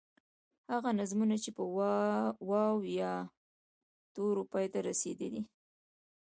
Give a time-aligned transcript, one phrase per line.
[0.71, 1.63] هغه نظمونه چې په
[2.49, 3.11] واو، یا
[4.13, 5.41] تورو پای ته رسیږي.